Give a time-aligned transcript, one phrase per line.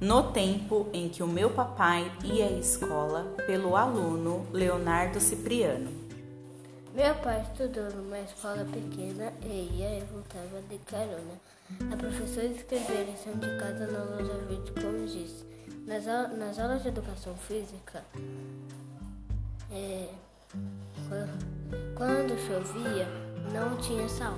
[0.00, 5.90] no tempo em que o meu papai ia à escola pelo aluno Leonardo Cipriano.
[6.94, 11.38] Meu pai estudou numa escola pequena e ia e voltava de carona.
[11.92, 15.44] A professora escreveu a lição de casa na lousa verde como disse.
[15.86, 18.02] Nas, nas aulas de educação física,
[19.70, 20.08] é,
[21.94, 23.06] quando chovia,
[23.52, 24.36] não tinha sal.